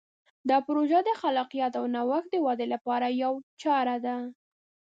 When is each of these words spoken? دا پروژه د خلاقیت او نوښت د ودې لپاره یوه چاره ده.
دا 0.49 0.57
پروژه 0.67 0.99
د 1.03 1.09
خلاقیت 1.21 1.73
او 1.79 1.85
نوښت 1.95 2.27
د 2.31 2.35
ودې 2.45 2.67
لپاره 2.73 3.07
یوه 3.21 3.39
چاره 3.61 3.97
ده. 4.05 4.17